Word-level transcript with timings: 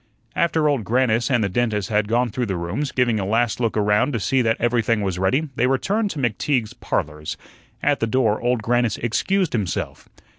After 0.35 0.67
Old 0.67 0.83
Grannis 0.83 1.29
and 1.29 1.43
the 1.43 1.47
dentist 1.47 1.89
had 1.89 2.07
gone 2.07 2.31
through 2.31 2.47
the 2.47 2.55
rooms, 2.55 2.91
giving 2.91 3.19
a 3.19 3.23
last 3.23 3.59
look 3.59 3.77
around 3.77 4.13
to 4.13 4.19
see 4.19 4.41
that 4.41 4.57
everything 4.59 5.01
was 5.03 5.19
ready, 5.19 5.49
they 5.55 5.67
returned 5.67 6.09
to 6.09 6.17
McTeague's 6.17 6.73
"Parlors." 6.73 7.37
At 7.83 7.99
the 7.99 8.07
door 8.07 8.41
Old 8.41 8.63
Grannis 8.63 8.97
excused 8.97 9.53
himself. 9.53 10.09